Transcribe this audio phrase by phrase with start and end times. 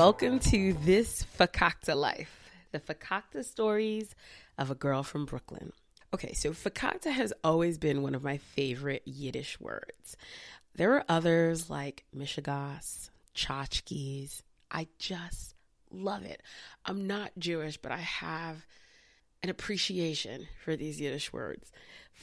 [0.00, 4.14] Welcome to This Fakakta Life, the Fakakta stories
[4.56, 5.74] of a girl from Brooklyn.
[6.14, 10.16] Okay, so Fakakta has always been one of my favorite Yiddish words.
[10.74, 14.40] There are others like Mishigas, Tchotchkes.
[14.70, 15.54] I just
[15.92, 16.40] love it.
[16.86, 18.64] I'm not Jewish, but I have
[19.42, 21.70] an appreciation for these Yiddish words.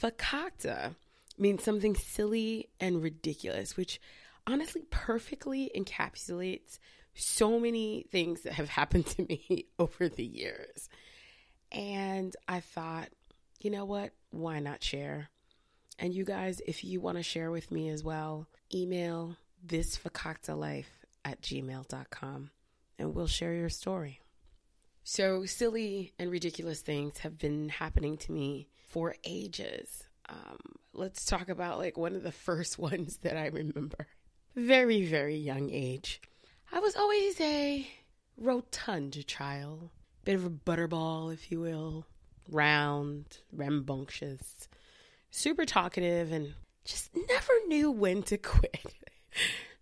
[0.02, 0.96] Fakakta
[1.38, 4.00] means something silly and ridiculous, which
[4.48, 6.78] honestly perfectly encapsulates
[7.14, 10.88] so many things that have happened to me over the years.
[11.70, 13.08] And I thought,
[13.60, 14.12] you know what?
[14.30, 15.28] Why not share?
[15.98, 20.86] And you guys, if you want to share with me as well, email thisfakaktalife
[21.24, 22.50] at gmail.com
[22.98, 24.20] and we'll share your story.
[25.02, 30.04] So, silly and ridiculous things have been happening to me for ages.
[30.28, 30.58] Um,
[30.92, 34.06] let's talk about like one of the first ones that I remember.
[34.58, 36.20] Very, very young age.
[36.72, 37.86] I was always a
[38.36, 39.90] rotund child,
[40.24, 42.06] bit of a butterball, if you will,
[42.50, 44.68] round, rambunctious,
[45.30, 48.96] super talkative, and just never knew when to quit.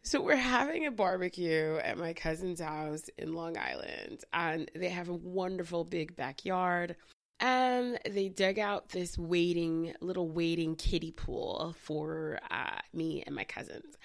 [0.02, 5.08] So we're having a barbecue at my cousin's house in Long Island, and they have
[5.08, 6.96] a wonderful big backyard.
[7.38, 13.44] And they dug out this waiting little waiting kiddie pool for uh, me and my
[13.44, 13.96] cousins,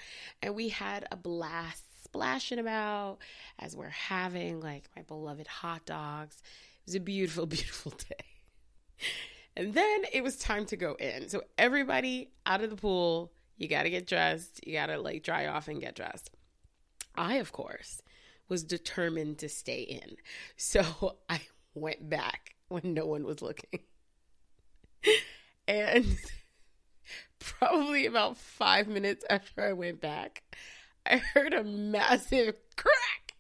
[0.42, 3.20] and we had a blast splashing about
[3.58, 6.42] as we're having like my beloved hot dogs.
[6.44, 8.26] It was a beautiful, beautiful day.
[9.56, 11.30] And then it was time to go in.
[11.30, 14.66] So everybody out of the pool you got to get dressed.
[14.66, 16.32] You got to like dry off and get dressed.
[17.14, 18.02] I, of course,
[18.50, 20.16] was determined to stay in.
[20.58, 21.42] So I
[21.76, 23.82] went back when no one was looking.
[25.68, 26.06] and
[27.40, 30.44] probably about five minutes after I went back,
[31.06, 33.36] I heard a massive crack.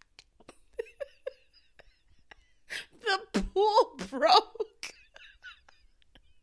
[3.34, 4.94] the pool broke.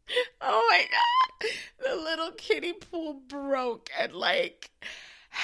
[0.41, 1.51] oh my God
[1.85, 4.71] the little kiddie pool broke and like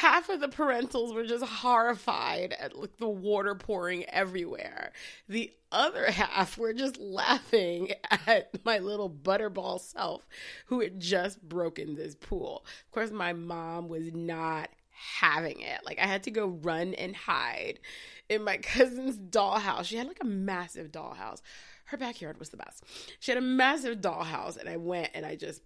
[0.04, 4.92] half of the parentals were just horrified at like the water pouring everywhere.
[5.30, 7.90] The other half were just laughing
[8.26, 10.28] at my little butterball self
[10.66, 12.66] who had just broken this pool.
[12.84, 15.80] Of course, my mom was not having it.
[15.86, 17.80] Like I had to go run and hide
[18.28, 19.86] in my cousin's dollhouse.
[19.86, 21.40] She had like a massive dollhouse.
[21.86, 22.84] Her backyard was the best.
[23.20, 25.62] She had a massive dollhouse and I went and I just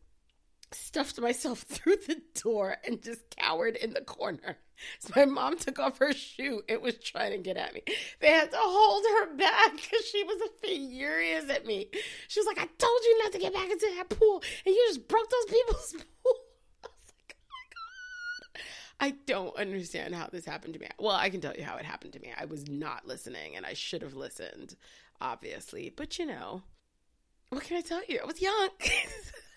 [0.73, 4.59] stuffed myself through the door and just cowered in the corner.
[5.01, 6.63] So my mom took off her shoe.
[6.69, 7.83] It was trying to get at me.
[8.21, 11.89] They had to hold her back because she was furious at me.
[12.29, 14.85] She was like, I told you not to get back into that pool, and you
[14.89, 15.93] just broke those people's
[16.25, 16.35] pool.
[16.85, 18.63] I was like, oh my God.
[19.01, 20.89] I don't understand how this happened to me.
[20.99, 22.33] Well, I can tell you how it happened to me.
[22.39, 24.77] I was not listening, and I should have listened,
[25.21, 25.93] obviously.
[25.95, 26.63] But you know,
[27.49, 28.21] what can I tell you?
[28.23, 28.69] I was young.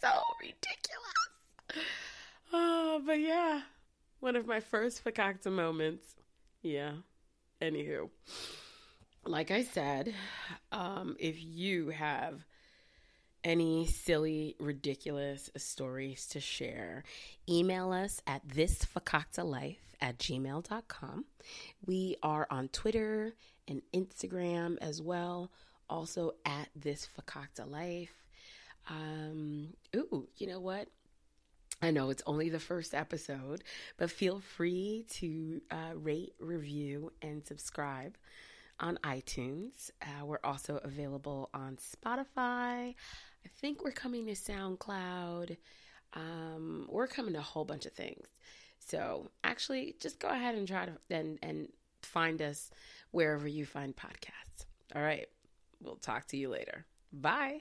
[0.00, 0.08] so
[0.40, 1.86] ridiculous.
[2.52, 3.62] Oh, but yeah,
[4.20, 6.14] one of my first fakakta moments.
[6.62, 6.92] Yeah.
[7.60, 8.10] Anywho,
[9.24, 10.14] like I said,
[10.72, 12.44] um, if you have
[13.42, 17.04] any silly, ridiculous stories to share,
[17.48, 21.24] email us at thisfakaktalife at gmail.com.
[21.86, 23.34] We are on Twitter
[23.68, 25.50] and Instagram as well,
[25.88, 28.08] also at thisfakaktalife.
[28.88, 30.88] Um, ooh, you know what?
[31.82, 33.62] I know it's only the first episode,
[33.98, 38.16] but feel free to uh, rate, review, and subscribe
[38.80, 39.90] on iTunes.
[40.00, 42.94] Uh, we're also available on Spotify.
[42.94, 45.56] I think we're coming to SoundCloud.
[46.14, 48.26] Um, we're coming to a whole bunch of things.
[48.78, 51.68] So actually, just go ahead and try to and and
[52.02, 52.70] find us
[53.10, 54.64] wherever you find podcasts.
[54.94, 55.26] All right,
[55.82, 56.86] we'll talk to you later.
[57.12, 57.60] Bye.